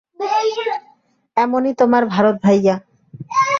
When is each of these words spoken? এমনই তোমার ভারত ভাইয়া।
এমনই 1.37 1.73
তোমার 1.73 2.03
ভারত 2.05 2.35
ভাইয়া। 2.43 2.75